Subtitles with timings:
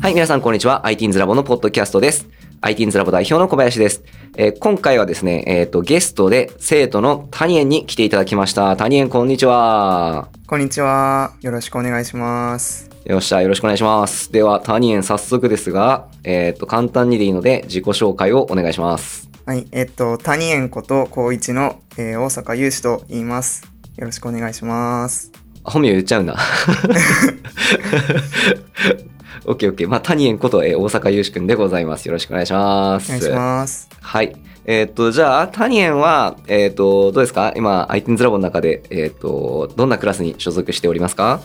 [0.00, 0.82] はい、皆さんこんにちは。
[0.86, 2.26] ITINS ラボのポッドキャストです。
[2.62, 4.02] ITINS ラボ代表の小林です。
[4.34, 8.74] えー今回はですね、えっ、と、ゲストで生徒のタニエンに来ていただきました。
[8.78, 10.30] タニエン、こんにちは。
[10.46, 11.34] こんにちは。
[11.42, 12.88] よろしくお願いします。
[13.04, 14.32] よっしゃ、よろしくお願いします。
[14.32, 19.28] では、タニエン、早速ですが、えっ、と、簡単にでいいので、自己紹介をお願いします。
[19.44, 23.70] はい、えっと、谷園こと高一の、えー大阪優志と言います。
[23.98, 25.30] よろしくお願いします。
[25.62, 26.38] あ本名言っちゃうんだ。
[29.46, 29.88] オッケーオッケー。
[29.88, 32.06] まあ、タニエンこと、えー大阪優志くんでございます。
[32.06, 33.06] よろしくお願いします。
[33.06, 33.88] お願いします。
[34.00, 34.36] はい。
[34.64, 37.52] えーっと、じゃあ、タニエンは、えーっと、どうですか？
[37.56, 41.40] 今、ITINS ラボの中で、えーっと、どんなクラスに所属しておりますか？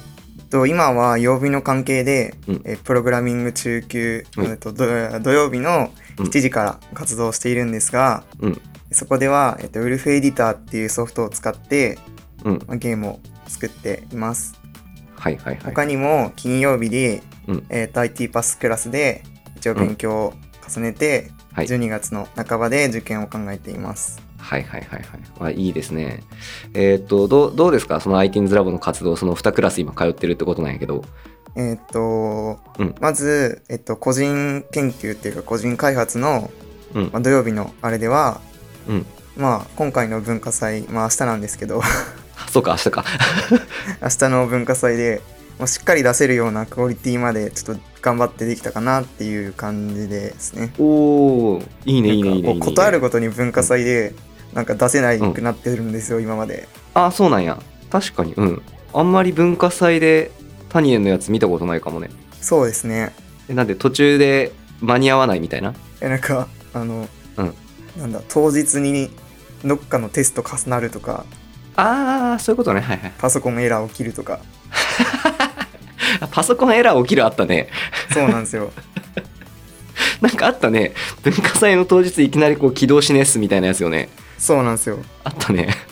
[0.50, 4.86] と、今は曜日の関係で、うんえープログラミング中級、うんと土
[5.20, 8.62] 土曜日のうん7時から活動しているんですが、うん。
[8.92, 11.98] そこでは、えっと、ウルフエディターっていうソフトを使って、
[12.44, 12.54] うん。
[12.68, 14.60] まあゲームを作っています。
[15.16, 15.64] はいはいはい。
[15.64, 19.24] 他にも金曜日で、うんえっと IT パスクラスで
[19.58, 20.34] 一応勉強を
[20.68, 24.22] 重ねて、はい12月の半ばで受験を考えています。
[24.38, 25.08] はいはいはいはい。
[25.40, 26.22] まあ、いいですね。
[26.74, 28.02] えーっと、どう、どうですか？
[28.02, 31.06] その ITINS ラボの活動、その2クラス今通ってるってことなんやけど。
[31.56, 36.52] えっと、うんまず、えっと、個人研究っていうか個人開発の、
[36.94, 38.42] うんまあ、土曜日のあれでは、
[38.90, 39.06] うん。
[39.38, 41.86] まあ今回の文化祭まあ明日なんですけどあ
[42.52, 43.06] そうか、明日か。
[44.04, 45.22] 明日の文化祭で
[45.60, 50.74] もうしっかり出せるようなクオリティまでちょっと頑張ってできたかなっていう感じですね。
[50.78, 54.14] おー、いいねいいねいいねことあるごとに文化祭で
[54.54, 56.68] なんか出せないくなってるんですよ、今まで。
[56.94, 57.58] あ、そうなんや。
[57.90, 58.34] 確かに。
[58.34, 58.62] うん。
[58.94, 60.32] あんまり文化祭で
[60.70, 62.10] タニエンのやつ見たことないかもね。
[62.42, 63.14] そうですね。
[63.50, 64.52] えなんで途中で
[64.82, 65.74] 間に合わないみたいな？
[66.02, 67.08] えなんかあの、
[67.38, 67.54] うん
[67.98, 69.10] なんだ当日に
[69.64, 71.26] どっかのテスト重なるとか
[71.78, 72.82] ああ、そういうことね。
[72.82, 73.14] はいはい。
[73.18, 74.40] パソコンエラー起きるとか
[75.24, 75.34] あ
[76.32, 77.70] パソコンエラー起きるあったね。
[78.14, 78.72] そうなんですよ。
[80.22, 80.94] なんかあったね。
[81.24, 84.10] 文化祭の当日いきなりこう起動しねっすみたいなやつよね。
[84.38, 85.00] そうなんですよ。
[85.24, 85.70] あったね。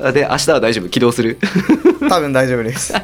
[0.00, 0.88] あで、明日は大丈夫？
[0.88, 1.38] 起動する？
[2.08, 2.92] 多分大丈夫です。
[2.92, 3.00] は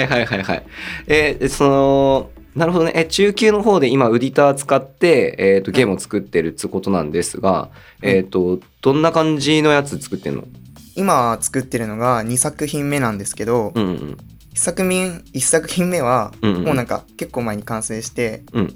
[0.00, 0.62] いはいはいはい。
[1.06, 2.92] えーその、なるほどね。
[2.94, 7.68] え、中級の方で今、ウディター使って、えっ、と、ゲームを作ってるってことなんですが、
[8.00, 10.44] うんえっ、と、どんな感じのやつ作ってんの？
[10.96, 14.18] 今作ってるのが2作品目なんですけど、うんうん
[14.54, 18.74] 1作目一作品目はもうなんか結構前に完成して、うん。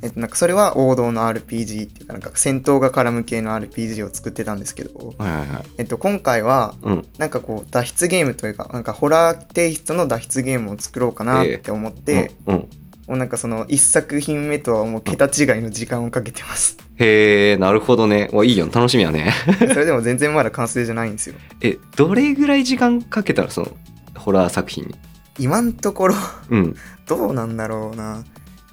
[0.00, 5.64] えっと、なんかそれは王道の RPG っていうかなんか戦闘が絡む系の RPG を作ってたんですけど、はいはいはい。
[5.76, 7.08] えっと、今回はうん。
[7.18, 12.68] なんかこう脱出ゲームというかなんかホラーテイストの脱出ゲームを作ろうかなって思って、うん、うん。
[13.08, 16.76] もうなんかその1作品目とはもう桁違いの時間をかけてます。
[16.96, 18.28] へえ、なるほどね。
[18.32, 18.68] わ、いいよ。
[18.72, 19.32] 楽しみやね。
[19.58, 21.34] それでも全然まだ完成じゃないんですよ。
[21.62, 23.68] え、どれぐらい時間かけたら、その、
[24.14, 24.94] ホラー作品に？
[25.38, 26.14] 今んところ
[26.50, 26.76] うん。
[27.06, 28.24] どうなんだろうな。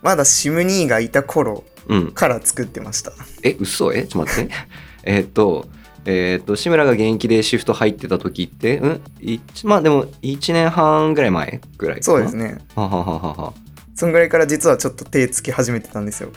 [0.01, 2.11] まだシムニーがいた頃うん。
[2.11, 3.13] から作ってました。
[3.43, 3.93] え、嘘？
[3.93, 4.51] えちょっと待って。
[5.05, 5.67] えーっと、
[6.05, 9.01] えーっと、志村が現役でシフト入ってた時って、うん？
[9.21, 12.35] いまあでも、1年半ぐらい前ぐらいそうです。
[12.35, 12.57] ね。
[12.75, 13.53] ははははは。
[13.95, 16.29] そんぐらいから実はちょっと手つき始めてたんですよ。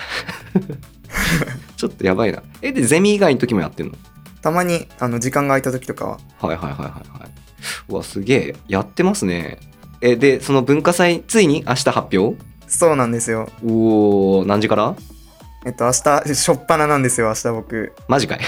[1.77, 2.43] ちょっとやばいな。
[2.63, 3.95] え、で、ゼミ以外の時もやってんの？
[4.41, 6.19] たまにあの時間が空いた時とかは。
[6.41, 7.31] はいはいはいはいはい。
[7.89, 8.57] うわ、すげえ。
[8.69, 9.59] やってますね。
[10.01, 11.65] え、で、その文化祭、ついに？
[11.67, 12.41] 明日発表？
[12.69, 13.51] そうなんですよ。
[13.65, 14.95] おー、何時から？
[15.67, 15.93] えっと明
[16.25, 17.93] 日、しょっぱななんですよ、明日僕。
[18.07, 18.41] マジかい。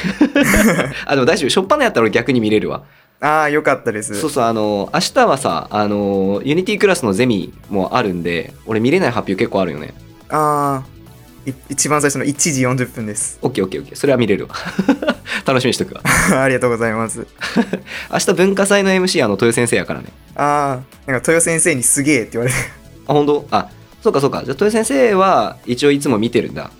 [1.07, 1.51] あ、でも大丈夫。
[1.51, 2.85] しょっぱなやったら俺逆に見れるわ。
[3.21, 4.15] ああ、よかったです。
[4.19, 9.93] そうそう、あの、明日はさ、あの、ユニティクラスのゼミもあるんで、俺見れない発表結構あるよね。
[10.31, 13.39] ああ、い一番最初の1時40分です。
[13.43, 13.99] オッケーオッケーオッケー。
[13.99, 14.55] それは見れるわ。
[15.45, 16.01] 楽しみにしとくわ。
[16.43, 17.27] ありがとうございます。
[18.11, 20.07] 明日文化祭の MC、あの、豊先生やからね。
[20.37, 22.59] ああ、なんか豊先生にすげえって言われて。
[23.07, 23.47] あ、本当？
[23.51, 23.69] あ、
[24.03, 24.39] そうかそうか。
[24.45, 26.71] じゃあ、豊先生は一応いつも見てるんだ。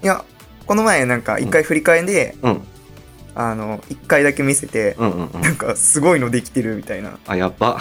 [0.00, 0.24] いや、
[0.66, 2.60] この前なんか一回振り返りで、うん。
[3.34, 5.50] あの、一回だけ見せて、うんうんうんな。
[5.50, 7.18] んかすごいのできてるみたいな。
[7.26, 7.78] あ、やっば。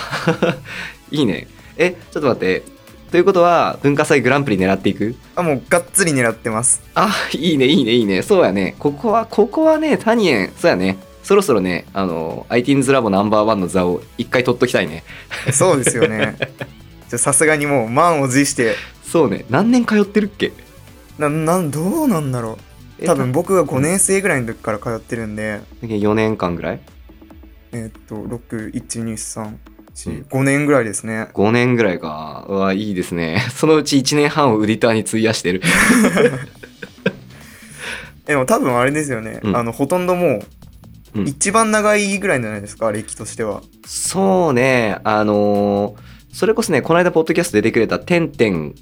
[1.11, 1.47] いいね。
[1.77, 2.63] え、ちょっと待って。
[3.11, 5.15] ということは、文化祭グランプリ狙っていく？
[5.35, 6.81] あ、もうがっつり狙ってます。
[6.95, 8.21] あ、いいね、いいね、いいね。
[8.21, 8.75] そうやね。
[8.79, 10.97] ここは、ここはね、タニエン、そうやね。
[11.23, 15.03] そろそろね、あの、ITINS ラボナンバーワンの座を一回取っときたいね。
[15.51, 16.37] そうですよね。
[17.09, 18.75] じゃあさすがにもう満を持して、
[19.05, 19.43] そうね。
[19.49, 20.53] 何年通ってるっけ？
[21.19, 22.57] な、なん、どうなんだろう。
[23.01, 26.79] え多分僕が5年生ぐらいの時から通ってるんで、4年間ぐらい？
[27.73, 29.59] えーっと、6、1、2、3、うん
[29.93, 31.27] 4、5年ぐらいですね。
[31.33, 32.45] 5年ぐらいか。
[32.49, 33.41] うわ、いいですね。
[33.55, 35.61] そのうち1年半をウディターに費やしてる。
[38.25, 39.39] でも多分あれですよね。
[39.43, 40.39] うんあの、ほとんどもう、
[41.13, 43.61] うん一番長いぐらいじゃないですか、歴としては。
[43.85, 44.97] そうね。
[45.03, 48.73] あのーそれこそねこの間ポッドキャスト出てくれた「てんてん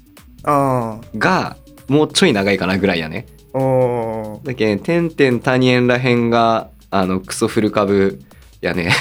[0.44, 1.56] あ」が
[1.88, 8.20] もうちょい長いかなぐらいやねだけどてんてんたにえんらへんがあのクソフル株
[8.60, 8.92] やね。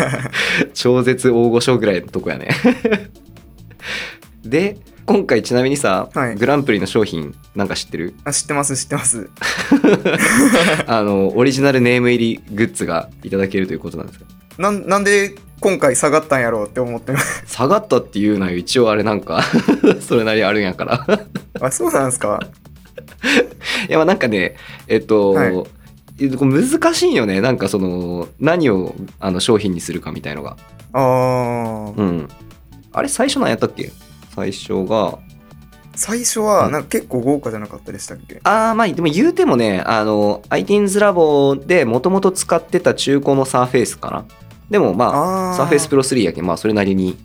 [0.74, 2.48] 超絶大御所ぐらいのとこやね。
[4.44, 4.76] で
[5.06, 6.34] 今回ちなみにさ、はい。
[6.36, 8.14] グランプリの商品なんか知ってる？
[8.24, 9.28] あ知ってます知ってます。
[10.86, 14.26] あのオリジナルネーム入りグッズがいただけるということなんですが
[14.58, 17.44] なんなんで今回下がったんやろうって思ってます。
[17.46, 19.42] 下がったっていうのは一応あれなんか
[20.00, 21.06] それなりあるんやから。
[21.60, 22.40] あそうなんですか？
[23.88, 24.56] いやまあなんかね
[24.86, 25.64] えっと、はい。
[26.16, 27.40] 難しいよね。
[27.40, 30.56] なんかその何をあの商品にするかみたいのが。
[30.92, 32.28] ああうん。
[32.92, 33.90] あれ最初何やったっけ？
[34.34, 35.18] 最初が。
[35.96, 36.72] 最初はうん。
[36.72, 38.40] なんか結構豪華じゃなかったでしたっけ？
[38.44, 44.24] ああまあでも言うてもねあの iTeens ラボでもともと使ってた中古のサーフェイスかな。
[44.70, 47.18] でもまあサーフェイスプロ3やけんまあそれなりに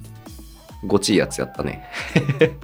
[0.83, 1.87] ごちいやつやったね。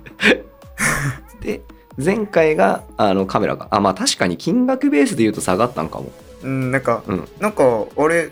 [1.39, 1.61] で
[1.97, 3.67] 前回があのカメラが。
[3.71, 6.11] あまあ確かに金額ベースで言うと下がったんかも。
[6.43, 7.27] うんなんかうん。
[7.39, 7.63] なんか
[7.97, 8.29] あれ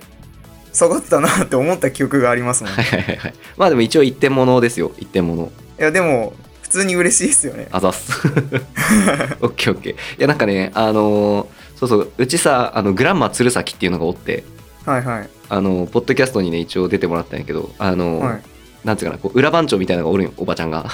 [0.73, 2.73] 下がったなって思った記憶がありますもん。
[2.73, 3.33] いはいはいはいはい。
[3.57, 4.91] まあでも一応一点物ですよ。
[4.97, 5.51] 一点物。
[5.77, 7.67] やでも普通に嬉しいですよね。
[7.71, 8.11] あざっす。
[8.27, 12.11] オッケーオッケーいやなんかねあのーそうそう。
[12.17, 14.43] うちさあのグランマ鶴崎っていうのがおって。
[14.85, 15.29] はいはい。
[15.49, 18.41] あのポッドキャストにね一応出てもらったんやけどあの、はい
[18.83, 20.85] なんていうかなこう裏番長みたいなのがおるんよおばちゃんが。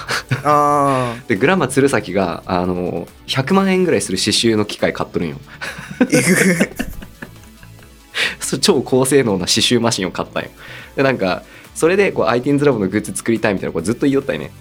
[0.43, 5.37] あ でグランマ鶴崎があの100万円ぐらいする刺繍の機械買っとるんよ。
[8.61, 10.49] 超高性能な刺繍マシンを買ったんよ。
[10.95, 11.43] でなんか
[11.75, 14.51] それでこう iTeens ラボのグッズ作りたいみたいなこうずっと言いよったよね。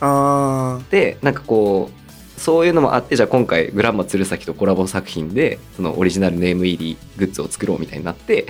[0.00, 8.46] あでなんかこうそういうのもあってじゃあ今回グランマ鶴崎とコラボ作品でそのオリジナルネーム入りグッズを作ろうみたいになって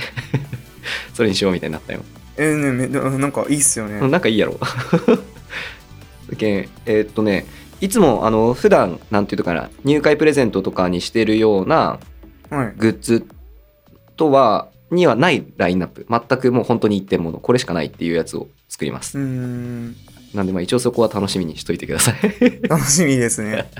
[1.14, 2.00] それにしようみたいになったよ。
[2.00, 4.00] ーえーねめなんかいいっすよね。
[4.08, 4.58] なんかいいやろ。
[6.38, 7.46] えーっとね
[7.80, 11.98] いつもあの普段なんていうのかな入会プレゼントとかにしてるような
[12.50, 12.74] はい。
[12.76, 13.26] グッズ
[14.16, 16.06] とはにはないラインナップ。
[16.08, 17.38] 全くもう本当に一点物。
[17.38, 19.18] これしかないっていうやつを作ります
[20.34, 22.16] なんでまあ一応そこは楽しみにしといてください
[22.68, 23.70] 楽しみですね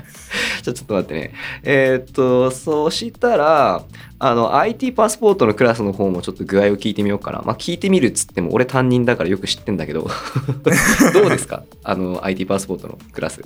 [0.63, 1.33] じゃあちょっと待ってね。
[1.63, 3.83] えーっと、そうしたら、
[4.19, 7.41] あの、IT パスポートのクラスの方もちょっと具合を聞いてみようかな。
[7.45, 10.01] まあ、聞いてみるっつっても、俺担任だからよく知ってんだけど、
[11.13, 11.63] どうですか？
[11.83, 13.41] あの、IT パスポートのクラス。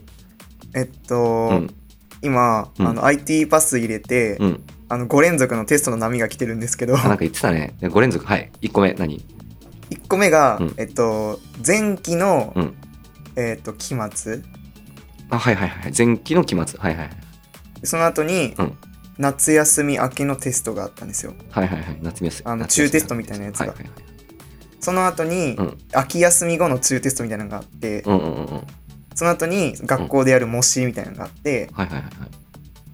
[0.74, 1.74] えっと、うん。
[2.24, 4.59] 今、うんあの IT パス入れて、うん。
[4.89, 7.74] あの5連続のテストの波が来てるんですけどあ、なんか言ってたね。
[7.81, 8.25] 5連続。
[8.25, 8.50] はい。
[8.62, 9.24] 1個目、何
[9.89, 12.74] ？1個目が、うんえっと前期の、うん。
[13.50, 14.42] えっと期末
[15.30, 15.94] あ、はいはいはい。
[15.98, 16.80] 前期の期末。
[16.80, 17.10] はいはいはい。
[17.84, 18.78] その後に、うん
[19.18, 21.98] 夏休み明けのテストがあったんですよはいはいはい。
[22.02, 22.52] 夏休み。
[22.52, 23.94] あの中テストみたいなやつがはいはいはい。
[24.80, 28.62] その後に、うん秋休み後の中テストみたいなのがあって、うんうんうんうん。
[29.14, 32.12] その後に学校でやる模試みたいなのがあって、はいはいはいはい。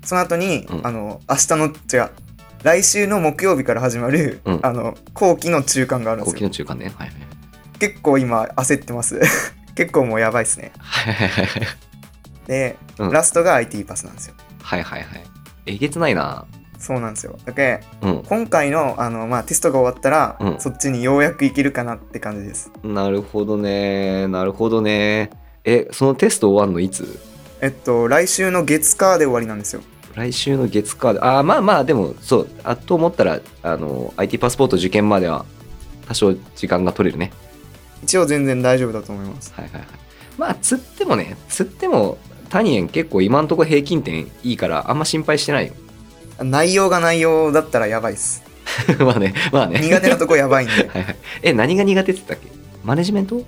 [0.04, 2.10] その後に、うんあの明日の違う
[2.64, 6.86] 来週の木曜日から始まる、うんあの後期の中間があるんで後期すよの中間ね。
[6.98, 7.18] はいはい
[7.80, 9.22] 結構今焦ってます
[9.78, 11.14] 結構もうやばいっすねはい。
[11.14, 12.48] はいはいはいはい。
[12.48, 15.24] で、うんラストが IT パスなんですよはいはいはい。
[15.68, 16.46] えげつないな。
[16.80, 18.24] そうなんですよだけうん。
[18.28, 24.28] 今回のあの、まあ、テストが終わったら、うんそっちにようやくいけるかなって感じですなるほどね。
[24.28, 25.30] なるほどね。
[25.64, 27.20] え、そのテスト終わんのいつ？
[27.62, 29.82] えっと来週の月火で終わりなんですよ
[30.16, 31.20] 来週の月火で。
[31.22, 35.46] あーまあまあ、でも、そう、あと思ったら、あの、IT パスポート受験までは、
[36.08, 37.32] 多少時間が取れるね。
[38.04, 39.88] 一応全然大丈夫だと思いますはいはいはい。
[40.38, 42.18] まあ、釣ってもね、釣っても、
[42.50, 45.74] タニエン結構今んとこ平均点いいから、あんま心配してないよ。
[46.44, 48.44] 内容が内容だったらやばいっす
[49.00, 49.80] まあね、まあね。
[49.82, 51.16] 苦手なとこやばいんで はいはい。
[51.42, 52.48] え、何が苦手って言ったっけ？
[52.84, 53.44] マネジメント？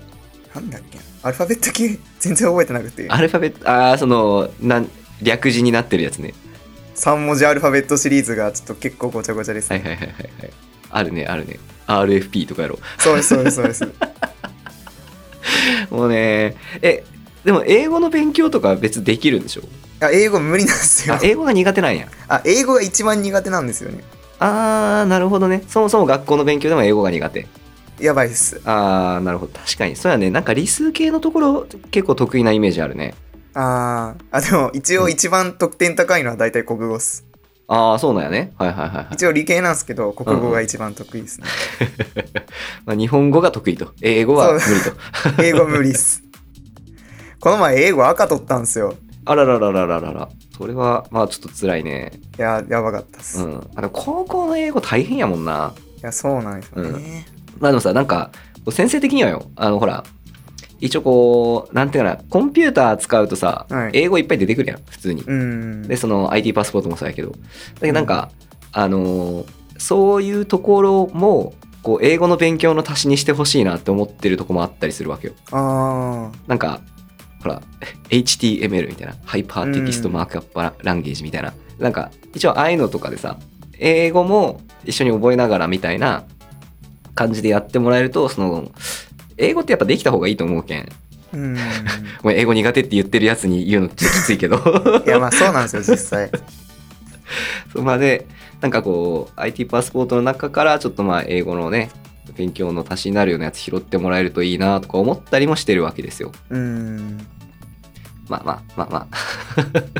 [0.56, 0.98] なんだっけ？
[1.22, 2.00] アルファベット系？
[2.20, 4.90] 全然覚えてなくてアルファベット、ああ、その、なん、
[5.22, 6.34] 略字になってるやつね。
[6.96, 10.52] 3文字アルファベットシリーズがちょっと結構ごちゃごちゃですね、はいはいはいはいはい。
[10.90, 11.60] あるね、あるね。
[11.88, 12.80] RFP とかやろ。
[12.98, 13.88] そうですそうですそうです
[15.92, 17.04] もうね、え、
[17.44, 19.62] でも英語の勉強とか別できるんでしょ？
[20.02, 22.08] あ英語無理なんですよあ、英語が苦手なんや。
[22.28, 24.04] あ英語が一番苦手なんですよね
[24.40, 25.64] あー、なるほどね。
[25.68, 27.48] そもそも学校の勉強でも英語が苦手。
[28.00, 29.52] やばいっすあー、なるほど。
[29.60, 29.98] 確かに。
[29.98, 30.30] そうやね。
[30.30, 33.14] なんか理数系のところ結構得意なイメージあるね。
[33.54, 37.26] あーあでも一応一番得点高いのは大体国語っす
[37.72, 38.52] あー、そうなんやね。
[38.58, 39.08] はいはいはい、はい。
[39.12, 41.48] 一応理系なんですけど国語が一番得意ですね、
[42.86, 43.94] まあ、日本語が得意と。
[44.02, 44.66] 英語は無理
[45.38, 45.42] と。
[45.44, 46.24] 英語無理っす
[47.40, 50.30] この前英語赤取ったんですよあららららららら。
[50.58, 52.12] それは、まあちょっと辛いね。
[52.38, 53.68] いややばかったっす、いうん。
[53.76, 55.74] あの高校の英語大変やもんな。
[56.02, 57.26] やそうなんですよね、
[57.60, 58.32] まあでもさ、なんか、
[58.72, 60.04] 先生的にはよ、あの、ほら、
[60.80, 63.92] 一応こうなんていうかなコンピューター使うとさ、はい。
[63.94, 65.24] 英語いっぱい出てくるやん普通に。
[65.24, 65.88] うん。
[65.88, 67.30] でその IT パスポートもそうやけど。
[67.32, 67.36] だ
[67.82, 68.32] けどなんか、
[68.72, 75.34] あのーそういうところもこう英語の勉強の足しにしてほしいなって思ってるとこもあったりするわけよ。
[75.52, 76.82] あなんか
[77.42, 77.62] ほら
[78.10, 83.38] HTML みたいな Hypertext Markup Language みたいな、なんか一応ああいうのとかでさ
[83.80, 86.26] 英語も一緒に覚えながらみたいな
[87.16, 88.70] 感じでやってもらえるとその
[89.40, 90.84] 英語ってやっぱできた方がいいと思うけん。
[90.84, 90.88] ー
[91.34, 91.58] うん。
[92.22, 94.58] ごめん英語苦手って言ってるやつに言うのちょっときついけど。
[95.06, 96.30] いやまあそうなんですよ実際。
[97.74, 98.28] そうまあで
[98.62, 101.90] なんかこう IT パスポートの中からちょっとまあ英語のね
[102.36, 106.32] 勉強の足しになるようなやつ拾ってもらえるといいなとか思ったりもしてるわけですよ。
[106.50, 107.20] うん。
[108.28, 109.08] まあまあまあま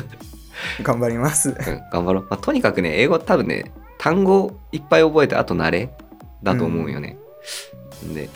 [0.82, 1.54] 頑張ります。
[1.58, 2.26] あ、うん、頑張ろう。
[2.30, 5.90] まあ、とにかくね英語多分ね単語いっぱい覚えてあと慣れ
[6.42, 7.16] だと思うよね。
[8.14, 8.28] で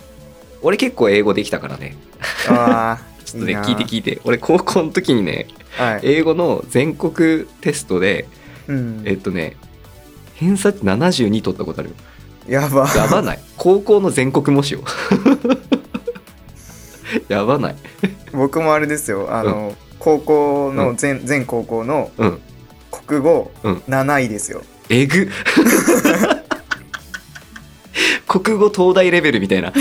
[0.64, 1.94] 俺結構英語できたからね。
[2.49, 4.21] ああちょっとね聞いて聞いて。
[4.25, 6.00] 俺高校の時にねはい。
[6.02, 8.26] 英語の全国テストで
[8.66, 9.02] うん。
[9.04, 9.56] えっとね
[10.35, 11.90] 偏差値72取ったことある。
[11.90, 11.94] よ。
[12.49, 12.88] やば。
[12.97, 13.38] やばない。
[13.56, 14.80] 高校の全国模試を。
[17.28, 17.76] やばない。
[18.33, 19.28] 僕もあれですよ。
[19.30, 22.40] あの、高校うの全,、全高校のうん。
[22.90, 23.75] 国語うん。
[23.88, 24.62] 7位ですよ。
[24.88, 25.28] えぐ
[28.42, 29.72] 国語東大レベルみたいな。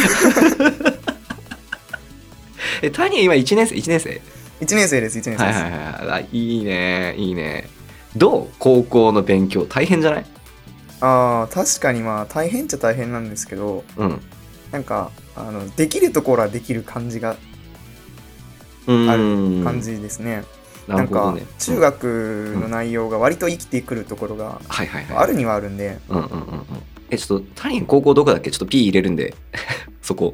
[2.84, 4.22] えタニア今1年生？1年生
[4.62, 5.82] ？1年生です1年生です、はいはいはい
[6.12, 7.68] あいいねいいね。
[8.16, 8.48] どう？
[8.60, 9.66] 高校の勉強。
[9.66, 10.26] 大変じゃない？
[11.02, 14.22] ああ確かにまあ大変っちゃ大変なんですけどうん。
[14.72, 17.36] なんかあのできるところはできる感じが
[18.88, 19.10] うん。
[19.10, 20.44] ある感じですね、
[20.88, 24.62] なんかね中学の内容が割と生きてくるところが
[25.16, 26.00] あるにはあるんで、
[27.14, 28.52] えちょっとタニア高校どこだっけ？
[28.52, 29.34] ちょっと P 入れるんで。
[30.02, 30.34] そこ。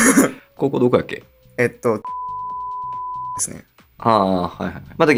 [0.56, 1.22] 高校どこだっけ？
[1.58, 2.02] えっとで
[3.38, 3.64] すね。
[3.98, 4.82] ああはいはいはい。
[4.96, 5.14] まあだ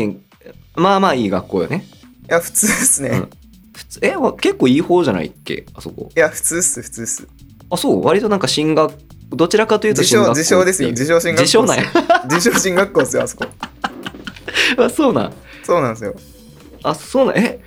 [0.77, 1.87] まあまあいい学校よね。
[2.29, 3.31] いや普通ですね、うん。
[3.75, 5.67] 普通えわ結構いい方じゃないっけ？
[5.75, 6.11] あそこ。
[6.17, 7.29] いや普通っす普通っす。
[7.71, 8.05] あそう？
[8.05, 8.95] 割となんか進学
[9.31, 10.91] どちらかというと自称進学校自称ですよ。
[10.91, 11.85] 自称進学校自称なんや。
[12.31, 13.47] 自称進学校ですよあそこ。
[14.79, 15.33] あそうなん。
[15.65, 16.15] そうなんですよ。
[16.83, 17.61] あそうなんえ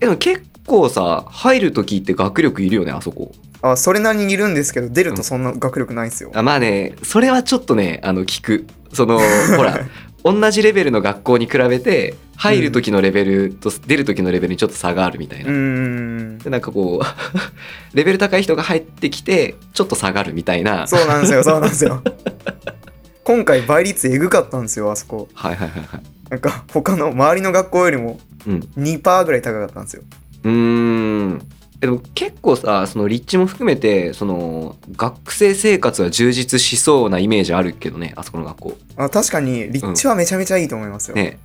[0.00, 3.32] えでも結構さ入る時って学力いるよねあそこ。
[3.62, 8.66] あそれなりにいるんですけど出るとそんな学力ないんですよ、あまあねそれはちょっとねあの聞く。
[8.92, 9.18] その
[9.56, 9.86] ほら
[10.24, 17.06] 同じレベルの学校に比べて入る時のレベルと出る時のレベルにちょっと差があるみたいうな、ーんでなんかこう
[17.96, 20.86] レベル高い人が入ってきてちょっと下がるみたいな。
[20.86, 22.02] そうなんですよそうなんですよ。
[23.24, 25.28] 今回倍率えぐかったんですよあそこ。
[25.34, 26.02] はいはいはいはい。
[26.30, 28.68] なんか他の周りの学校よりもうん。
[28.78, 30.02] 2%ぐらい高かったんですよ。
[30.02, 31.48] うーん。
[31.80, 38.78] でも結構さその立地も含めてその学生生活は充実しそうなイメージあるけどねあそこの学校。
[38.96, 41.40] あ確かに立地はめちゃめちゃいいと思いますよ、ね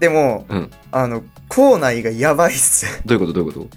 [0.00, 0.70] でもうん。
[0.92, 3.02] あの校内がやばいっす。
[3.04, 3.32] どういうこと？
[3.32, 3.68] どういうこ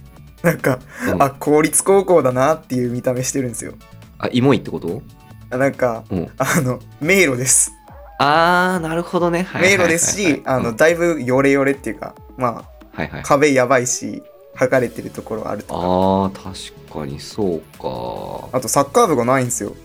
[0.44, 1.22] なんか、と、うん。
[1.24, 3.74] あ公立高校だなっていう見た目してるんですよ。
[4.20, 5.02] あイモいってこと？
[5.50, 6.30] あなんかうん。
[6.38, 7.72] あの迷路です。
[8.20, 10.64] あーなるほどね、迷路ですしあうん。
[10.64, 13.20] のだいぶヨレヨレっていうかまはいはい。
[13.22, 14.22] あ壁やばいし
[14.62, 15.80] 剥がれてるところあるとか。
[15.80, 18.50] あー確かにそうか。
[18.58, 19.76] あとサッカー部がないんですよ。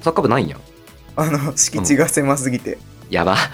[0.00, 0.56] サッカー部ないんや。
[1.16, 2.78] あの敷地が狭すぎて、
[3.10, 3.36] やば。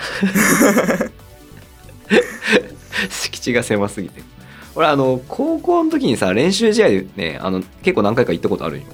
[3.11, 4.23] 敷地が狭すぎて。
[4.77, 8.87] 俺あの高校の時にさ練習試合でねあの結構何回か行ったことあるんよ。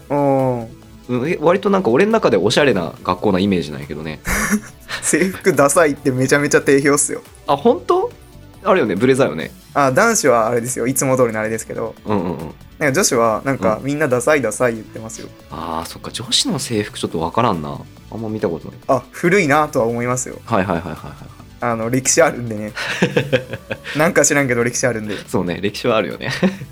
[1.11, 4.21] うんえ割となんか俺の中でおしゃれな学校なイメージなんやけどね。
[5.03, 7.21] 制服ダサいってめちゃめちゃ定評っすよ。
[7.47, 8.11] あ本当？
[8.65, 9.51] あれよねブレザーよね。
[9.75, 10.87] あ男子はあれですよ。
[10.87, 11.95] いつも通りのあれですけど。
[12.07, 12.55] うんうんうん。
[12.79, 16.11] なんか女子はなんかうみんなダサいダサい言ってますよ、あーそっか。
[16.11, 17.79] 女子の制服ちょっとわからんな。
[18.11, 18.77] あんま見たことない。
[18.89, 20.39] あ古いなとは思いますよ。
[20.45, 21.15] はいはいはいはいはいはい。
[21.61, 22.73] あの歴史あるんでね。
[23.97, 25.17] なんか知らんけど歴史あるんで。
[25.29, 26.31] そうね歴史はあるよね。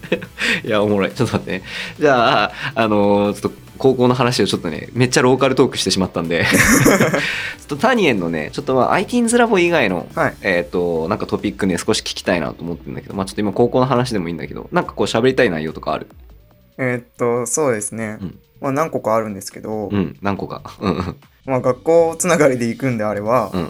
[0.64, 1.10] いやおもろい。
[1.12, 1.62] ちょっと待ってね。
[1.98, 6.44] じゃああのーちょっと高校の話をちょっとねめっちゃローカルトークしてしまったんで。
[7.58, 10.34] ちょっとタニエンのねちょっとまあ IT's ラボ以外のはい。
[10.42, 16.06] えっ、となんかトピックね少し聞きたいなと思ってるんだけどまあちょっと今高校の話でもいいんだけどなんかこう喋りたい内容とかある？
[16.78, 18.38] えーっとそうですね、うん。
[18.60, 20.62] まあ何個かあるんですけど、うん何個か。
[21.44, 23.68] まあ学校つながりで行くんであれば、うん。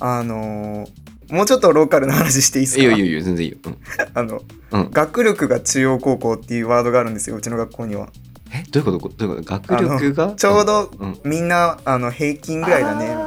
[0.00, 2.82] あのーもうちょっとローカルな話していいですか？
[2.82, 3.76] いいよいいよいいよ全然いいよ、うん。
[4.14, 4.40] あの
[4.70, 8.08] うん、学力が中央高校っていうワードがあるんですようちの学校には
[8.52, 9.16] えどういうこと？
[9.16, 9.74] どういうこと？
[9.74, 10.32] 学力が？
[10.34, 10.90] ちょうど
[11.24, 13.22] みんなあの平均ぐらいだねみたいな。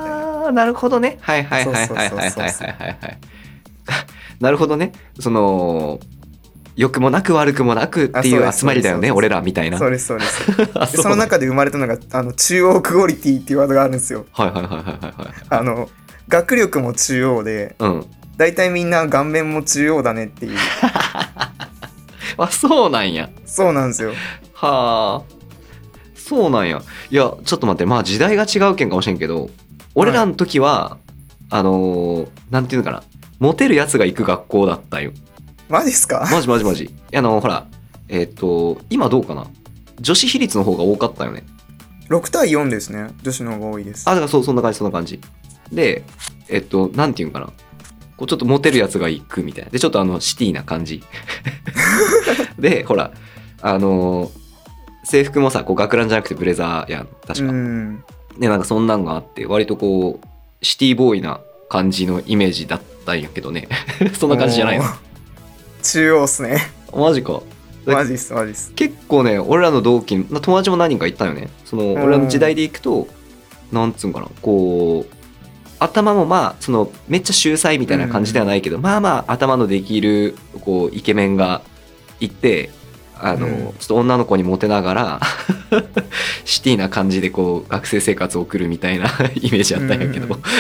[0.46, 1.18] あーなるほどね。
[1.22, 3.18] はいはいはいはいはいはいはいはいはい。
[4.40, 4.92] なるほどね。
[5.20, 6.00] その
[6.76, 9.78] 良くもなく悪くもなくっていう集まりだよね俺らみたいな。
[9.78, 10.98] そうですそうです。
[11.02, 14.26] その中で生まれたのがあの中央クオリティっていうワードがあるんですよ。
[14.32, 15.34] はいはいはいはいはいはい。
[15.50, 15.90] あの
[16.28, 18.06] 学力も中央でうん。
[18.38, 20.58] 大体みんな顔面も中央だねっていう。
[22.38, 23.30] あそうなんや。
[23.46, 24.14] そうなんですよ
[24.62, 25.24] はあ。
[26.16, 26.82] そうなんや。
[27.10, 27.86] いやちょっと待って。
[27.86, 29.50] まあ時代が違うけんかもしれんけど
[29.96, 30.98] 俺らの時は、
[31.50, 33.04] あのーなんていうのかな。
[33.40, 35.12] モテるやつが行く学校だったよ。
[35.68, 36.28] マジっすか？
[36.32, 36.94] マジマジマジ。
[37.14, 37.66] あのほら
[38.08, 39.48] えっ、と今どうかな？
[40.00, 41.44] 女子比率の方が多かったよね。
[42.10, 43.10] 6対4ですね。
[43.24, 44.08] 女子の方が多いです。
[44.08, 45.20] あだからそうそんな感じそんな感じ。
[45.72, 46.04] で
[46.50, 47.48] えっ、となんていうんかな。
[48.18, 49.72] こうちょっとモテるやつが行くみたいな。
[49.72, 51.02] でちょっとあのシティな感じ。
[52.60, 53.12] でほら
[53.62, 54.41] あのー
[55.12, 58.04] 制服もさこう学ランじゃなくてブレザーやん確か、うん。
[58.40, 63.68] でなんかそんなんがあって割とこうシティボーイな感じのイメージだったんやけどね。
[64.18, 64.86] そんな感じじゃないの。
[65.84, 66.72] 中央っすね。
[66.94, 67.42] マジか。
[67.86, 68.72] マジっすマジっす。
[68.74, 71.50] 結構ね俺らの同期の友達も何人かいたよね。
[71.66, 73.08] その俺らの時代でいくと
[73.72, 75.16] なんつうんかなこう
[75.80, 81.62] 頭もまあそのめっちゃ秀才みたいな感じではないけど、まあまあ頭のできるこうイケメンが
[82.20, 82.70] いて
[83.22, 83.56] あの、うん。
[83.56, 85.20] ちょっと女の子にモテながら
[86.46, 90.42] シティな感じでこう学生生活を送るみたいな イメージあったんやけど、うん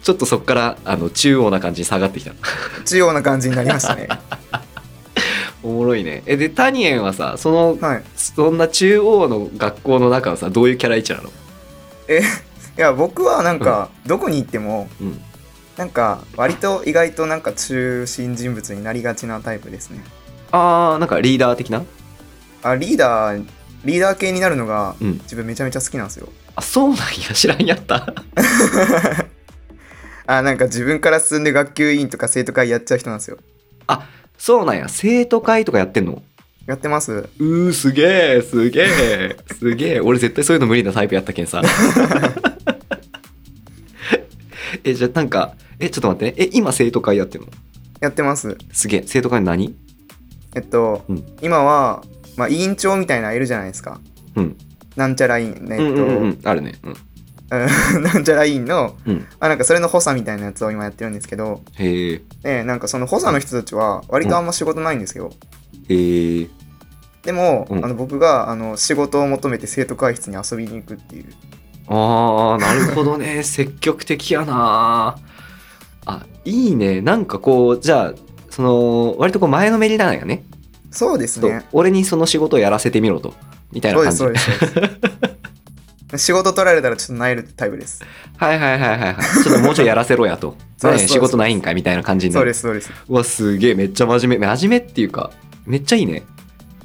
[0.00, 2.32] ちょっとそっからあの中央な感じに下がってきた。
[2.84, 4.08] 中央な感じになりましたね。
[5.62, 6.22] おもろいね。
[6.24, 8.02] えでタニエンはさそのはい。
[8.16, 11.30] そんな中央の学校の中はさどういうキャラ位置なの？
[12.06, 15.20] えいや僕はなんかどこに行ってもうん。
[15.76, 20.02] なんか割と意外となんか中心人物になりがちなタイプですね
[20.52, 21.84] あーなんかリーダー的な？
[22.62, 23.44] あリーダー
[23.84, 25.12] リーダー系になるのがうん。
[25.22, 26.28] 自分めちゃめちゃ好きなんですよ。
[26.56, 28.12] あそうなんや知らんやった。
[30.26, 33.38] あなんか自分から進んで学級委員とか生徒会やっちゃう人なんですよ。
[34.36, 34.88] そうなんや。
[34.88, 36.22] 生徒会とかやってんの？
[36.66, 37.12] やってます。
[37.38, 41.62] うーすげえすげえすげえ 俺絶対そういうの無理なタイプやったけんさ。
[44.84, 46.42] えじゃあなんかえちょっと待って。
[46.42, 47.48] え今生徒会やってんの？
[48.00, 48.56] やってます。
[48.72, 49.02] すげえ。
[49.06, 49.74] 生徒会何？
[50.54, 51.24] えっと、うん。
[51.42, 52.02] 今は、
[52.36, 54.00] まあ、委員長みたいなのいるじゃないですか。
[54.36, 54.56] うん。
[54.96, 56.74] なんちゃら委員ねえっと、うんうんうんあるね。
[56.82, 56.92] うん。
[57.50, 59.26] う んなんちゃら委員のうん。
[59.40, 61.62] あなんかそれの補佐みたいなやつを今やってるんですけど。
[61.76, 62.22] へえ。
[62.42, 65.30] でなんかその補佐の人たちは割とあんま仕事ないんですよ、
[65.88, 66.48] へえ。
[67.22, 67.84] でも、うん。
[67.84, 71.24] あの僕があの仕事を求めて生徒会室に遊びに行くっていう。
[71.88, 73.42] あーなるほどね。
[73.44, 75.16] 積極的やな
[76.04, 77.00] あいいね。
[77.00, 78.14] なんかこうじゃあ
[78.58, 80.42] その割とこう前のめりなんやね。
[80.90, 81.64] そうですね。
[81.70, 83.32] 俺にその仕事をやらせてみろと。
[83.70, 84.16] みたいな感じ。
[84.16, 84.80] すそうですそう
[86.10, 86.24] です。
[86.26, 88.02] 仕事取られたらちょっとなえるタイプです。
[88.36, 89.14] はいはいはいはいはい。
[89.44, 90.56] ちょっともうちょいやらせろやと。
[90.82, 92.90] ね仕事ないんかみたいな感じになそうるですそうです。
[93.08, 94.46] うわすげえめっちゃ真面目。
[94.48, 95.30] 真面目っていうか
[95.64, 96.24] めっちゃいいね。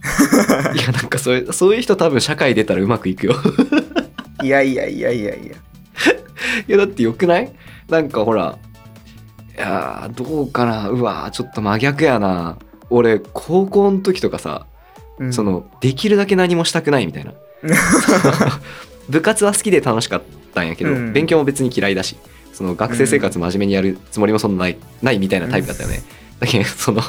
[0.75, 3.33] いやなんかそういうそういう人多分社会出たらうまくいくよ。
[4.43, 5.55] いやいやいやいやいや。
[6.67, 7.51] いやだってよくない？
[7.89, 8.59] なんかほら
[9.55, 10.89] いやーどうかな。
[10.89, 12.57] うわーちょっと真逆やな。
[12.89, 14.65] 俺高校の時とかさ、
[15.19, 15.33] うん。
[15.33, 17.33] そのできるだけ何もしたくないみたいな。
[19.09, 20.21] 部活は好きで楽しかっ
[20.53, 21.13] たんやけど、うん。
[21.13, 22.17] 勉強も別に嫌いだし
[22.53, 26.03] その学生生活真面目にやるつもりもそんなないないみたいなタイプだったよね、
[26.39, 27.01] だけどその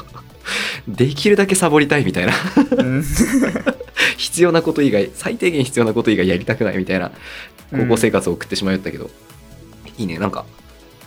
[0.88, 2.32] できるだけサボりたいみたいな。
[2.76, 3.04] うん。
[4.16, 7.10] 必要なこと以外最低限必要なこと以外やりたくないみたいな
[7.70, 9.10] 高校生活を送ってしまったけど、
[9.98, 10.18] いいね。
[10.18, 10.44] なんか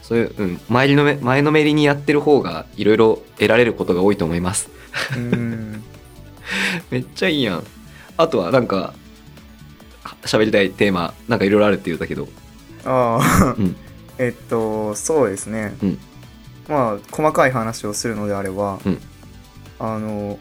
[0.08, 4.70] そういう、うん、前のめ前のめりにやってる方がいろいろ得られることが多いと思います。
[5.18, 5.84] うん。
[6.90, 7.64] めっちゃいいやん。
[8.16, 8.94] あとはなんか
[10.04, 12.30] は喋りたいテーマなんかいろいろあるって言ったけど。
[12.86, 13.76] ああ、うん。
[14.18, 16.00] えっとそうですね、うん。
[16.70, 19.00] まあ細かい話をするのであれば、うん。
[19.78, 20.40] あの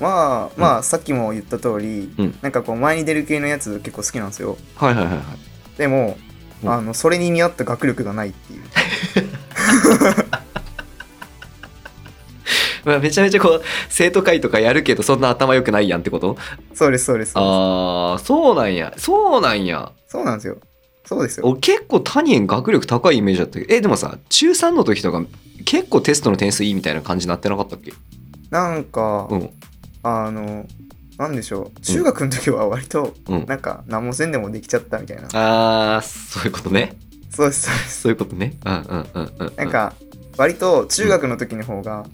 [0.00, 2.38] まあまあ、さっきも言った通り、うん。
[2.42, 4.56] なんかこう前に出る系のやつ結構好きなんですよ。
[4.76, 5.24] はいはいはいはい。
[5.76, 6.27] でも、うん
[6.64, 8.62] あのそれに見合った学力がないっていう。
[12.84, 16.36] まあめちゃめちゃこう生徒会とかやるけどそんな頭良くないやんってこと？
[16.74, 18.94] そうですそうですああそうなんや。
[18.96, 19.92] そうなんや。
[20.08, 20.56] そうなんですよ。
[21.04, 21.46] そうですよ。
[21.46, 23.74] 俺結構タニエン学力高いイメージだったけど。
[23.74, 25.22] えでもさ中3の時とか
[25.64, 27.92] 結構テストの点数いいみたいな感じになってなかったっけ？
[28.50, 29.50] なんか、うん。
[30.02, 30.64] あの
[31.18, 31.80] なんでしょう。
[31.80, 33.46] 中学の時は割とうん。
[33.46, 36.96] なんか何もせんでもできちゃったみたいな、あーそういうことね。
[37.30, 38.00] そうですそうです。
[38.02, 38.54] そういうことね。
[38.64, 39.52] うんうんうんうん。
[39.56, 39.94] なんか
[40.36, 42.06] 割と中学の時の方が、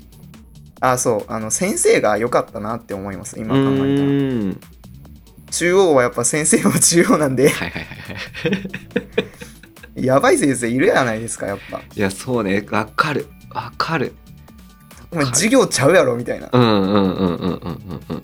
[0.81, 3.89] あそうあの先生が良かったなって思います今う考えたら。
[3.89, 4.61] ーん。
[5.51, 7.51] 中央はやっぱ先生は中央なんで。
[7.51, 7.91] はいはいはいは
[9.97, 10.05] い。
[10.05, 11.81] やばい先生いるやないですかやっぱ。
[11.95, 12.67] いやそうね。
[12.71, 13.27] わかる。
[13.51, 14.15] わかる。
[15.13, 17.33] お前授業ちゃうやろみたいな、うんうんうんうんうんうん
[18.09, 18.23] うん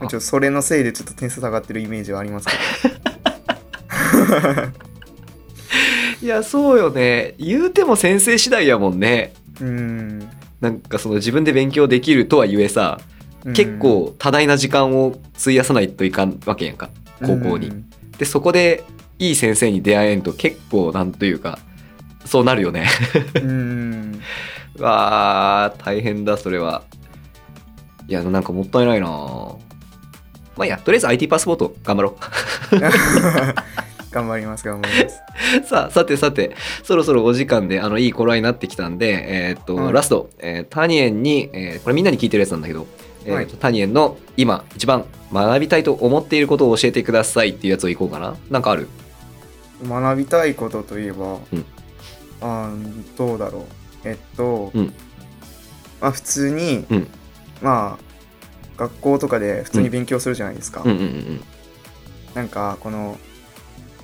[0.00, 2.52] ちょっとそれのせいでちょっと点数下がってるイメージはありますけ
[6.22, 7.34] いやそうよね。
[7.38, 9.32] 言うても先生次第やもんね。
[9.60, 10.28] どうん。
[10.60, 13.00] なんかその自分で勉強できるとはいえさ
[13.44, 13.52] うん。
[13.52, 17.84] 結構多大な時間を費やさないといかんわけやんか高校に、うん。
[18.18, 18.84] でそこで
[19.18, 21.58] いい先生に出会えんと結構なんというか
[22.24, 22.88] そうなるよね。
[23.34, 24.20] うん。
[24.76, 26.82] うわー大変だそれは。
[28.08, 29.08] いやなんかもったいないな
[30.58, 32.16] まあいいやとりあえず IT パスポート頑張ろ
[34.10, 35.20] 頑張ります頑張ります。
[35.62, 42.86] う さあさてさてそろそろお時間であのいい頃合いになってきたんでえーっと、うんラスト、えータニエンに、えーこれみんなに聞いてるやつなんだけど、
[43.24, 43.46] えーはい。
[43.46, 48.34] とタニエンの今一番学びたいと思っていることを教えてくださいっていうやつをいこうかな。
[48.50, 48.88] なんかある？
[49.86, 51.64] 学びたいことといえば、うん。
[52.40, 53.60] あーどうだろ
[54.04, 54.08] う。
[54.08, 54.92] えっと、うん。
[56.00, 57.06] まあ普通に、うん。
[57.60, 58.07] まあ
[58.78, 60.90] 学校とかで普通に勉強するじゃないですか、うん。
[60.92, 61.40] うんうん
[62.34, 63.18] なんかこの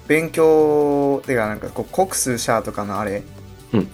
[0.08, 3.22] 勉強てかなんかこう国数シャーとかのあれ、
[3.72, 3.88] うん。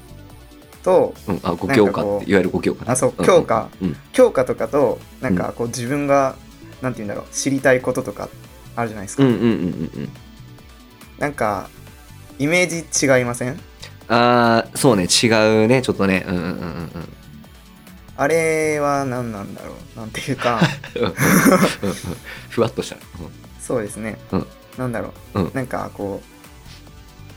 [0.82, 1.34] とうん。
[1.34, 2.00] うんあ5教科。
[2.00, 2.92] いわゆる5教科ね。
[2.92, 3.96] あそううん教科、うん。
[4.12, 6.36] 教科とかとなんかこう自分が、
[6.80, 8.28] なんて言うんだろう知りたいこととか
[8.74, 9.54] あるじゃないですか、うんうんうんうんう
[10.00, 10.08] ん。
[11.18, 11.68] なんか
[12.38, 13.60] イメージ違いません？
[14.08, 15.04] あーそうね。
[15.04, 15.82] 違うね。
[15.82, 16.24] ちょっとね。
[16.26, 17.08] うんうんうんうん
[18.22, 19.98] あれは何なんだろう？
[19.98, 20.60] なんていうか。
[22.50, 22.96] ふわっとした、
[23.58, 24.46] そうですね、うん。
[24.76, 25.50] なんだろう、うん。
[25.54, 26.20] なんかこ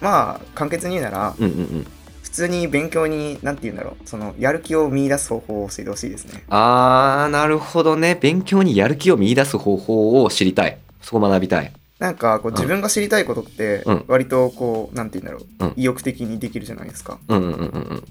[0.02, 1.60] うまあ簡潔に言うならうん、うんうん。
[1.60, 1.88] うん
[2.24, 4.10] 普通に勉強になんて言うんだろう。
[4.10, 6.44] そのやる気を見出す方法を教えてほしいですね。
[6.50, 8.18] あーなるほどね。
[8.20, 10.80] 勉強にやる気を見出す方法を知りたい。
[11.00, 11.72] そこ学びたい。
[12.00, 14.06] なんかこううん自分が知りたいことってうん。
[14.08, 15.74] 割とこうなんて言うんだろう、うん。
[15.78, 17.20] 意欲的にできるじゃないですか。
[17.28, 18.04] うんうんうんうんうん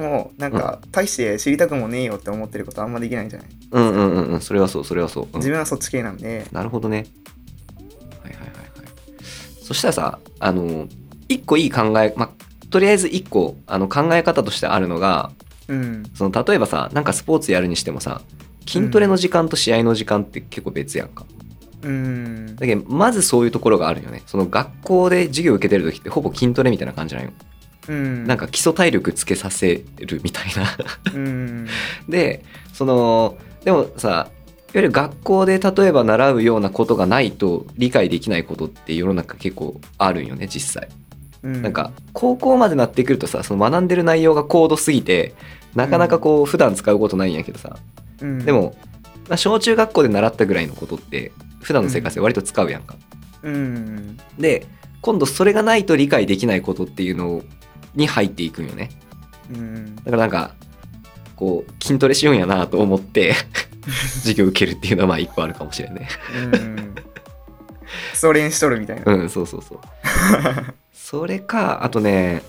[0.00, 3.48] もうなんか大して知りたくもねえよって思ってることあんまできないじゃない。
[3.70, 4.40] うんうんうんうん。
[4.40, 5.30] それはそうそれはそう、うん。
[5.36, 6.46] 自分はそっち系なんで。
[6.52, 7.06] なるほどね。
[8.22, 9.22] はいはいはいはい。
[9.62, 10.88] そしたらさあの
[11.28, 12.30] 一個いい考えまあ
[12.70, 15.30] とりあえず一個あの考え方としてあるのが
[15.68, 16.02] うん。
[16.14, 18.22] その例えばさなんかスポーツやるにしてもさ
[18.66, 21.24] 筋トレの時間と試合の時間って結構別やんか、
[21.82, 22.56] うん。
[22.56, 24.22] だけどまずそういうところがあるよね。
[24.26, 27.30] その学校で授業受けてる時ってほぼ筋トレみたいな感じなんよ、
[27.88, 28.26] うん。
[28.26, 30.76] なんか基礎体力つけさせるみたいな。
[31.14, 31.66] うん。
[32.08, 34.24] でそのでもさいわ
[34.74, 40.88] ゆる学校で例えば習うようなことがないと理解できないことって世の中結構あるんよね実際。
[41.42, 41.62] うん。
[41.62, 45.34] なんか高校までなってくるとさその学んでる内容が高度すぎて
[45.74, 47.76] なかなかこう普段使うことないんやけどさ。
[48.20, 48.44] うん。
[48.44, 48.76] でも、
[49.28, 52.96] まあ、小中学校で習ったぐらいのことって普段の生活で割と使うやんか。
[53.42, 54.18] うん。
[54.38, 54.66] で
[55.00, 57.42] 今度それがないと理解できないことっていうの
[57.94, 58.90] に入っていくんよね。
[59.52, 60.54] うんだからなんか
[61.36, 63.34] こう筋トレしようんやなと思って
[64.20, 66.08] 授業受けるっていうのはまあ一個あるかもしれんね。
[66.52, 66.94] うん
[68.14, 69.78] それにしとるみたいなうんそうそうそう。
[70.94, 72.42] それかあとね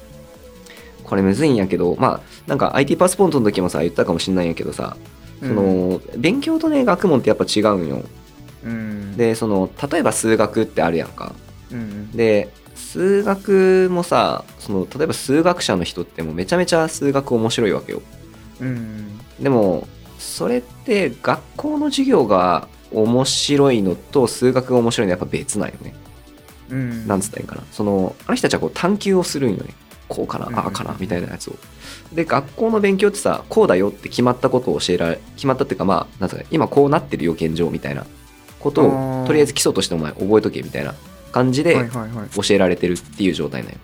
[1.03, 4.95] これむずいんやけどまあなんか IT パスポートの時もさ言ったかもしんないんやけどさ
[5.41, 8.03] その勉強とね学問ってやっぱ違うんよ。
[8.63, 11.33] うんでその例えば数学ってあるやんか。
[11.71, 12.49] うんで
[12.91, 18.01] 数学もさその例えば数学者の人ってもうめちゃめちゃ数学面白いわけよ。
[18.59, 19.87] うんでも
[20.19, 25.93] それって学校の授業が面白いのと数学が面白いのはやっぱ別なんよね。
[26.69, 27.63] うんなんつったらいいんかな。
[27.71, 29.73] そのあの人たちはこう探求をするんよね。
[30.09, 31.55] こうかなうんああかなみたいなやつを。
[32.13, 38.05] で学校の勉強ってさこうだよって決まったことを教えられ決まったっていうかまあなんつうか今こうなってるよ現状みたいな
[38.59, 40.93] ことあをーとりあえず基礎としてお前覚えとけみたいな
[41.31, 41.89] 感じで
[42.35, 43.79] 教えられてるっていう状態なんよ。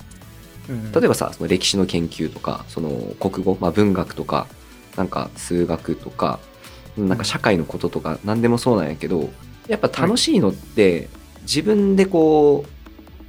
[0.69, 0.91] うん。
[0.91, 4.47] 例えばさその歴史の研究とかその国語、まあ、文学とか
[4.95, 6.39] なんか数学とか
[6.97, 9.29] なんか社会のこととか何でもそうなんやけど
[9.67, 11.09] やっぱ楽しいのって
[11.41, 12.65] 自分でこ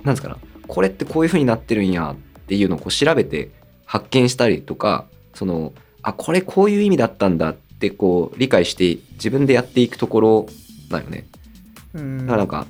[0.02, 3.50] うなんですかなこれってこういう風になってるんやっていうのをこう調べて
[3.84, 10.46] 発見したりとかそのあこれこういう意味だったんだってこう理解して自分でやっていくところ
[10.90, 11.26] なんよね。
[11.94, 12.18] うん。
[12.18, 12.66] だからなんか、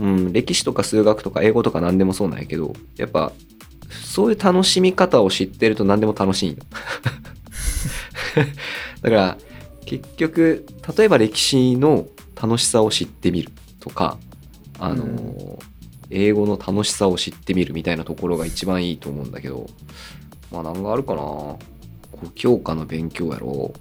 [0.00, 3.32] うん、歴史とか数学とか英語とか何でもそうなんやけどやっぱ
[3.90, 6.58] そういう楽しみ方を知ってると何でも楽しいんよ。
[9.02, 9.38] だから
[9.86, 12.06] 結局例えば歴史の
[12.40, 14.18] 楽しさを知ってみるとか
[14.78, 15.58] あの、う
[16.10, 19.68] 英語の楽しさを知ってみるみたいなところが一番いいと思うんだけど
[20.52, 21.58] まあ何があるかな？5
[22.34, 23.72] 教科の勉強やろ。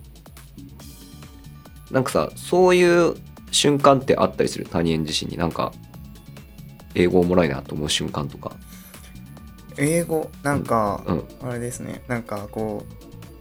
[1.91, 3.15] なんかさそういう
[3.51, 4.67] 瞬間ってあったりする？
[4.69, 5.73] 他人自身になんか
[6.99, 8.51] 英語をもらいなと思う瞬間とか。
[9.77, 11.23] 英語なんか、うん。
[11.49, 12.01] あれですね。
[12.07, 12.83] なんかこ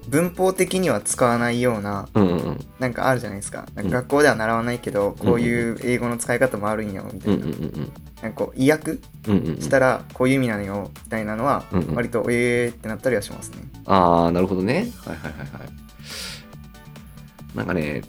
[0.07, 2.59] う文法的には使わないようなうんうんうん。
[2.79, 3.67] なんかあるじゃないですか。
[3.75, 7.93] 学校では習わないけど、こういう英語の使い方もあるんよみたうんいな,、うんうん
[8.23, 9.61] なんかこう意訳うんうんうん。
[9.61, 11.95] したらこういう意味なのよみたいなのはうんうん。
[11.95, 13.59] 割とえーってなったりはしますね。
[13.87, 14.93] ああなるほどね。
[15.05, 17.57] はいはいはいはい。
[17.57, 18.03] なんかね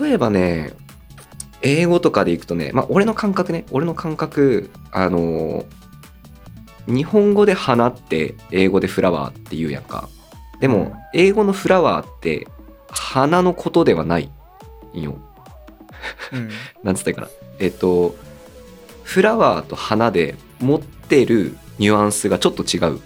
[0.00, 0.72] 例えばね
[1.62, 5.64] 英語とかでいくとねまあ俺の感覚ね俺の感覚あの
[6.86, 10.08] 日本語で花って英語でフラワーって言うやんか。
[10.60, 10.92] でも、うん。
[11.14, 12.48] 英語のフラワーって
[12.88, 14.30] 花のことではない
[14.94, 15.16] んよ。
[16.32, 16.50] うん。
[16.82, 17.28] なんつったらいいかな。
[17.60, 18.16] えっと
[19.04, 23.00] フラワーと花で持ってるニュアンスがちょっと違う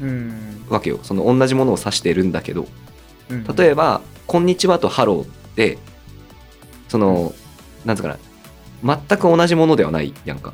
[0.00, 0.64] うん。
[0.68, 0.98] わけよ。
[1.02, 2.66] その同じものを指してるんだけど。
[3.28, 5.78] うん、例えば「こんにちは」と「Hello」って
[6.88, 7.34] その、
[7.84, 8.18] なんつうかな。
[9.08, 10.52] 全く同じものではないやんか。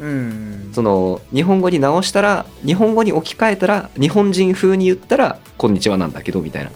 [0.00, 0.70] うん。
[0.72, 6.70] その日本語に直したら日本語に置き換えたら日本人風に言ったら「こんにちは」なんだけどみたいな。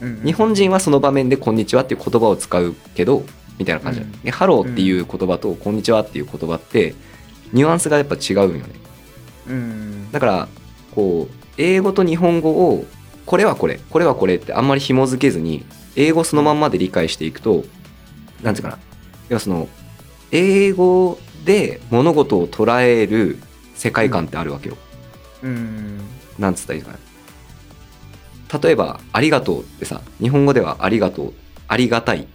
[0.00, 3.24] うん日本人はその場面で「こんにちは」っていう言葉を使うけど
[3.58, 4.12] みたいな感じだ、うん。
[4.20, 6.94] でハローっていう言葉と「こんにちは」っていう言葉って
[7.52, 8.74] ニュアンスがやっぱ違うんよね。
[9.48, 10.12] うん。
[10.12, 10.48] だから
[10.94, 12.84] こう英語と日本語を
[13.24, 15.64] これはこれこれはこれってあんまり紐付けずに
[15.96, 17.64] 英語そのまんまで理解していくと
[18.42, 18.78] なんていうかな。
[19.28, 19.68] 要はその
[20.30, 23.38] 英語で物事を捉える
[23.74, 24.76] 世界観ってあるわけよ。
[25.42, 26.00] うん。
[26.38, 26.98] なんつったらいいのか
[28.52, 31.32] な例えば「ありがとう」ってさ日本語では「ありがとう」
[31.68, 32.26] 「ありがたい」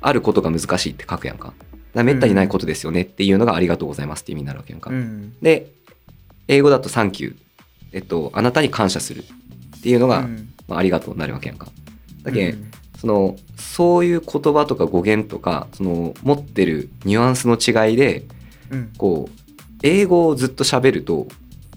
[0.00, 1.52] あることが難しいって書くやんか。
[1.94, 4.90] だめったにないことですよねっていうのが「ありがとうございます」って意味になるわけやんか。
[4.90, 5.34] うん。
[5.42, 5.72] で
[6.48, 7.36] 英語だと「サンキュー」
[7.92, 9.24] えっとあなたに感謝する
[9.76, 10.48] っていうのが、うん。
[10.68, 11.68] まあ、ありがとうになるわけやんか。
[12.22, 12.70] だけ、うん
[13.02, 18.22] そのそういう言葉とか語源とかその持ってるニュアンスの違いで
[18.70, 18.92] うん。
[18.96, 19.42] こう
[19.82, 21.26] 英語をずっと喋ると、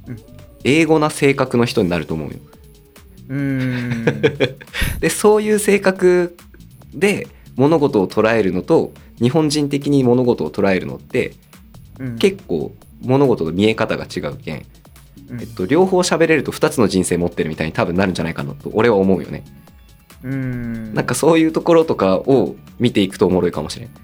[0.05, 0.17] うん。
[0.63, 2.35] 英語な性格の人になると思うよ。
[3.29, 4.05] うん。
[5.01, 6.37] でそういう性格
[6.93, 11.33] で物事を捉えるのと日本人的に物事を捉えるのって
[11.99, 12.17] うん。
[12.19, 14.65] 結構物事の見え方が違うけん。
[15.31, 15.41] うん。
[15.41, 19.43] えっと、両方喋れると2つの人生持ってるみたいに多分なるんじゃないかなと俺は思うよね。
[20.25, 23.89] うんなんかそういうところとかを見ていくとおもろいかもしれん。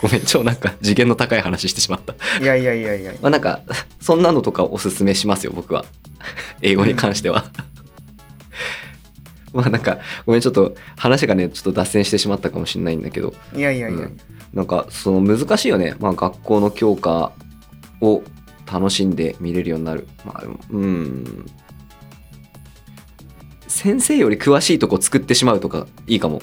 [0.00, 2.14] ごめん、超なんか次元の高い話してしまった。
[2.40, 3.60] いやいやいやいやまあなんか、
[4.00, 5.84] そんなのとかおすすめしますよ、僕は。
[6.62, 7.44] 英語に関しては。
[9.52, 14.20] まあなんか、ごめん、ちょっと話がね、ちょっと脱線してしまったかもしれないんだけど、いやいやいやうん
[14.52, 17.32] なんかその難しいよね、まあ、学校の教科
[18.00, 18.22] を
[18.70, 21.46] 楽しんで見れるようになる、まあ、うん
[23.68, 26.42] 先生より詳しいとこ作ってしまうとかいいかも。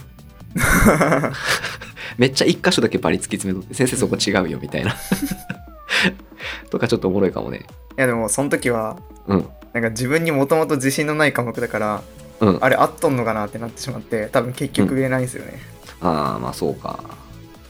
[2.18, 4.96] めっちゃ一箇所だけバリ突き詰めとって先生そこ違うよみたいな。
[6.70, 7.66] とかちょっとおもろいかもね。
[7.98, 9.46] いやでもその時はうん。
[9.74, 12.02] なんか自分にもともと自信のない科目だから
[12.40, 12.58] うん。
[12.62, 15.60] あれ合っとんのかなってなってしまって多分結局言えないんですよね、
[16.02, 17.04] ああまあそうか。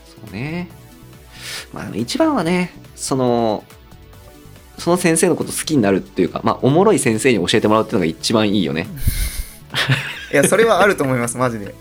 [0.05, 0.69] そうね。
[1.73, 3.63] まあ一番はねその
[4.77, 8.87] その先生のこと好きになるっていうかまあおもろい先生に教えてもらうっていうのが一番いいよね
[10.31, 11.73] いやそれはあると思いますマジで。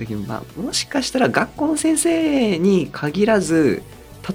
[0.00, 3.82] だけどまあもしかしたら学校の先生に限らず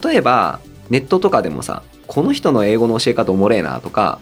[0.03, 4.19] 例えばネットとかでもさこの人の英語の教え方おもれえなとか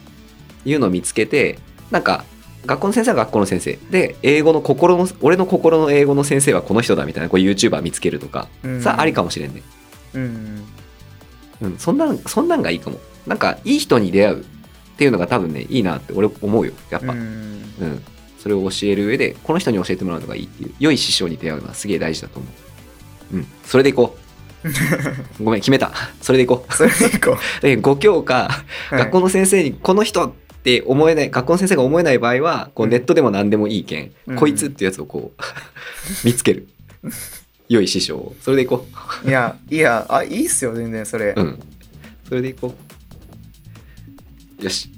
[0.63, 1.59] いうのを見つけて
[1.91, 2.23] なんか
[2.65, 3.77] 学校の先生は学校の先生。
[3.91, 8.81] で英語の心の俺の心の英語の先生はこの人だみたいなこう YouTuber 見つけるとか、うん。
[8.81, 9.61] さあありかもしれんね。
[10.13, 10.63] うん。
[11.61, 12.99] うん、そんなんそんなんがいいかも。
[13.27, 14.45] なんかいい人に出会う
[14.93, 17.21] っていうのが多分ねいいなって俺思うよやっぱ、ううん。
[17.21, 18.03] ん
[18.43, 22.47] それを教える上でこの人に教えてもらうのがいいっていう良い師匠に出会うのはすげえ大事だと思
[23.31, 23.35] う。
[23.37, 23.47] うん。
[23.63, 24.23] それでいこう。
[25.43, 25.93] ごめん決めた。
[26.21, 26.73] それでいこう。
[26.73, 28.49] それでいこ で5教科、
[28.91, 32.91] う、学校の先生にこの人って思えない学校の先生が思えない場合はこううん。
[32.91, 34.35] ネットでも何でもいいけん、うん。
[34.35, 35.41] こいつっていうやつをこう
[36.27, 36.67] 見つける。
[37.69, 38.35] 良い師匠を。
[38.41, 38.85] それでいこ
[39.25, 39.29] う。
[39.29, 41.59] いやいやあいいっすよ全然それ、うん。
[42.27, 42.92] それでいこう。
[44.63, 44.89] よし。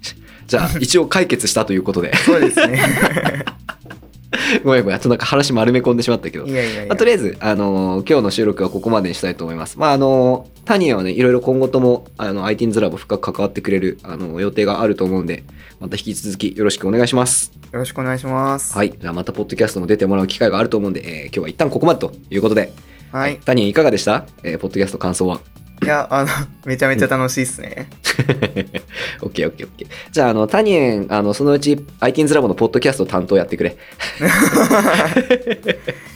[0.48, 2.16] じゃあ、 一応解決したということで。
[2.18, 2.82] そうですね
[4.64, 5.00] ごめんごめん。
[5.00, 6.46] ちょっとなんか話丸め込んでしまったけど。
[6.46, 9.80] いやいやいやまあとりあえず、あのー今日の収録はここまでにしたいと思います。
[9.80, 15.44] まあ、あのータニアはね、いろいろ今後とも、あの、IT ズラボ深く関わってくれる、あの予定があると思うんで、
[15.80, 17.52] また引き続きよろしくお願いします。
[17.72, 18.94] よろしくお願いしますはい。
[19.00, 22.72] じゃあ、またポッドキャストも出てもらう機会があると思うんで、えー今日は一旦ここまでということで、
[23.12, 24.26] はい、タニアいかがでした？
[24.44, 25.40] えーポッドキャスト感想は？
[25.84, 26.30] いやあの
[26.66, 27.90] めちゃめちゃ楽しいっすね、
[29.22, 29.88] オッケーオッケーオッケー。
[30.12, 33.78] じゃあ、あの、タニエン、あの、そのうち IT's ラボのポッドキャスト担当やってくれ。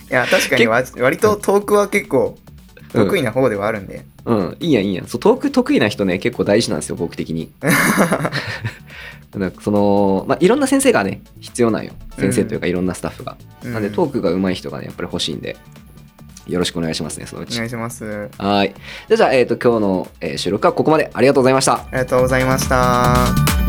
[0.10, 2.36] いや確かにわ割とトークは結構
[2.94, 5.08] うん得意な方ではあるんで、うん、いいやんいいやん。
[5.08, 7.52] そう、トーク得意な人ね、結構大事なんですよ、僕的に。
[9.38, 11.94] なんかその、まあ、いろんな先生がね、必要なんよ。
[12.18, 13.38] 先生というか、いろんなスタッフが。
[13.64, 15.56] うんなんで、トークが上手い人がね、やっぱり欲しいんで、
[16.52, 17.54] よろしくお願いしますね、そのうち。
[17.56, 18.74] お願いしますはい。
[19.10, 21.12] じゃあ、えっ、と、今日の、えー収録はここまで。
[21.14, 21.74] ありがとうございました。
[21.74, 23.69] ありがとうございました